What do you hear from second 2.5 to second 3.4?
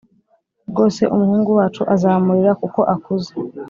kuko akuze